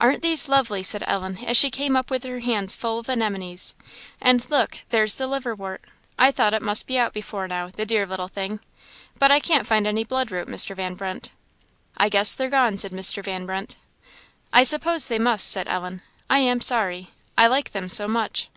[0.00, 3.74] "Aren't these lovely?" said Ellen, as she came up with her hands full of anemones
[4.18, 5.82] "and look there's the liverwort.
[6.18, 8.60] I thought it must be out before now the dear little thing!
[9.18, 10.74] but I can't find any blood root, Mr.
[10.74, 11.30] Van Brunt."
[11.98, 13.22] "I guess they're gone," said Mr.
[13.22, 13.76] Van Brunt.
[14.50, 16.00] "I suppose they must," said Ellen.
[16.30, 18.48] "I am sorry; I like them so much.